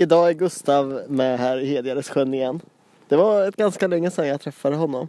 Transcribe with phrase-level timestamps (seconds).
[0.00, 2.60] Idag är Gustav med här i Hedjaresjön igen.
[3.08, 5.08] Det var ett ganska länge sedan jag träffade honom.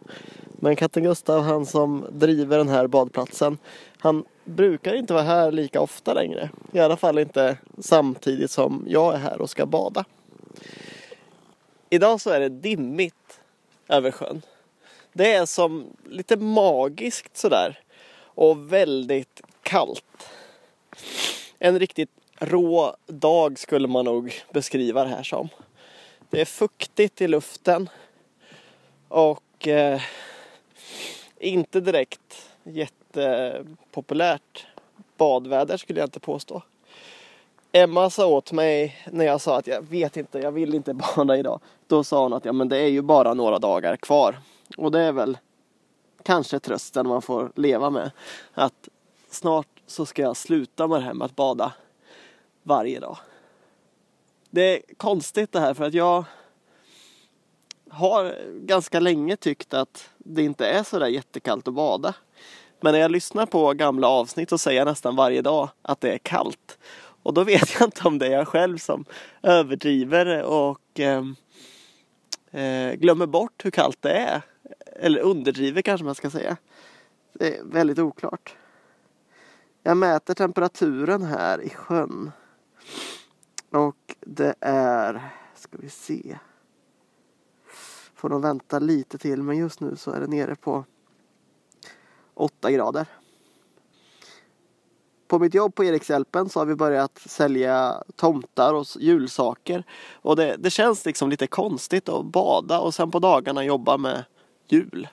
[0.52, 3.58] Men katten Gustav, han som driver den här badplatsen,
[3.98, 6.50] han brukar inte vara här lika ofta längre.
[6.72, 10.06] I alla fall inte samtidigt som jag är här och ska bada.
[11.90, 13.40] Idag så är det dimmigt
[13.88, 14.42] över sjön.
[15.14, 17.80] Det är som lite magiskt sådär.
[18.24, 20.30] Och väldigt kallt.
[21.60, 22.10] En riktigt
[22.42, 25.50] rå dag skulle man nog beskriva det här som.
[26.30, 27.90] Det är fuktigt i luften.
[29.08, 30.02] Och eh,
[31.40, 34.68] inte direkt jättepopulärt
[35.18, 36.62] badväder skulle jag inte påstå.
[37.72, 41.38] Emma sa åt mig när jag sa att jag vet inte, jag vill inte bada
[41.38, 41.60] idag.
[41.88, 44.40] Då sa hon att ja, men det är ju bara några dagar kvar.
[44.78, 45.38] Och det är väl
[46.24, 48.12] kanske trösten man får leva med.
[48.54, 48.90] Att
[49.30, 51.74] snart så ska jag sluta med det här med att bada
[52.64, 53.18] varje dag.
[54.50, 56.26] Det är konstigt det här för att jag
[57.90, 62.14] har ganska länge tyckt att det inte är så där jättekallt att bada.
[62.82, 66.14] Men när jag lyssnar på gamla avsnitt så säger jag nästan varje dag att det
[66.14, 66.78] är kallt.
[67.24, 69.06] Och då vet jag inte om det är jag själv som
[69.42, 71.36] överdriver och ehm,
[72.52, 74.42] eh, glömmer bort hur kallt det är.
[74.96, 76.58] Eller underdriver kanske man ska säga.
[77.34, 78.56] Det är väldigt oklart.
[79.84, 82.32] Jag mäter temperaturen här i sjön.
[84.34, 86.38] Det är, ska vi se.
[88.16, 90.86] Får nog vänta lite till men just nu så är det nere på
[92.34, 93.08] 8 grader.
[95.28, 99.84] På mitt jobb på Erikshjälpen så har vi börjat sälja tomtar och julsaker.
[100.14, 104.26] Och det, det känns liksom lite konstigt att bada och sen på dagarna jobba med
[104.68, 105.08] jul.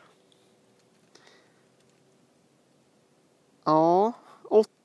[3.65, 4.13] Ja,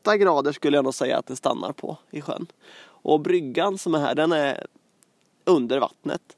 [0.04, 2.48] 8 grader skulle jag nog säga att det stannar på i sjön.
[2.86, 4.68] Och bryggan som är här, den är
[5.44, 6.38] under vattnet.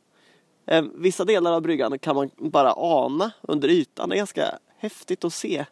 [0.66, 4.10] Eh, vissa delar av bryggan kan man bara ana under ytan.
[4.10, 5.66] Det är ganska häftigt att se.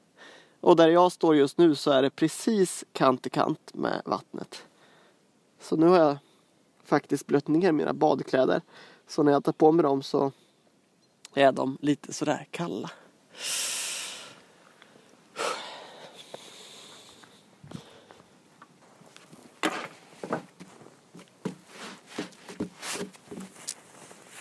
[0.61, 4.63] Och där jag står just nu så är det precis kant i kant med vattnet.
[5.61, 6.17] Så nu har jag
[6.83, 8.61] faktiskt blött ner mina badkläder.
[9.07, 10.31] Så när jag tar på mig dem så
[11.33, 12.91] är de lite sådär kalla.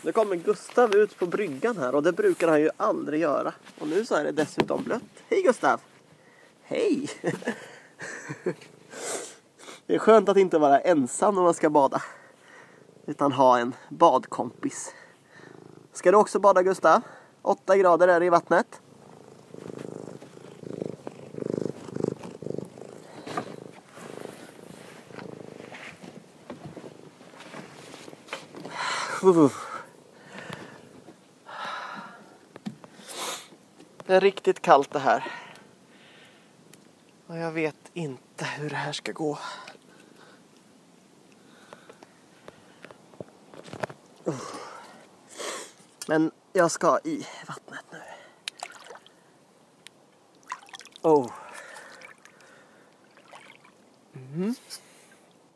[0.05, 3.55] Nu kommer Gustav ut på bryggan här och det brukar han ju aldrig göra.
[3.79, 5.03] Och nu så är det dessutom blött.
[5.29, 5.81] Hej Gustav!
[6.63, 7.11] Hej!
[9.87, 12.03] Det är skönt att inte vara ensam när man ska bada.
[13.07, 14.95] Utan ha en badkompis.
[15.93, 17.01] Ska du också bada Gustav?
[17.43, 18.81] 8 grader är det i vattnet.
[34.13, 35.25] Det är riktigt kallt det här.
[37.27, 39.39] Och jag vet inte hur det här ska gå.
[46.09, 47.99] Men jag ska i vattnet nu.
[51.03, 51.33] Oh.
[54.15, 54.55] Mm.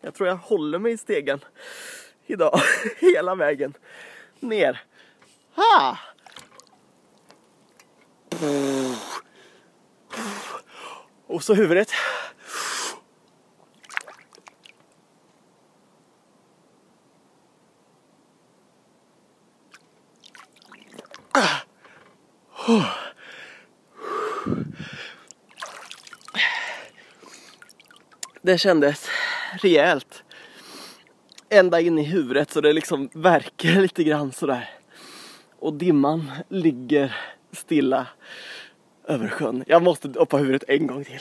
[0.00, 1.40] Jag tror jag håller mig i stegen
[2.26, 2.60] idag.
[2.98, 3.74] Hela vägen
[4.40, 4.82] ner.
[5.54, 5.98] Ha!
[11.36, 11.88] Och så huvudet.
[28.42, 29.08] Det kändes
[29.62, 30.22] rejält.
[31.48, 34.70] Ända in i huvudet så det liksom verkar lite grann sådär.
[35.58, 37.16] Och dimman ligger
[37.52, 38.06] stilla
[39.06, 39.64] över sjön.
[39.66, 41.20] Jag måste doppa huvudet en gång till.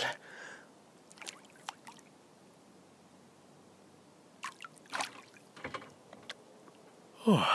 [7.25, 7.47] Oh.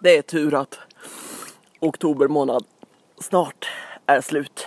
[0.00, 0.78] Det är tur att
[1.80, 2.64] oktober månad
[3.18, 3.68] snart
[4.06, 4.63] är slut.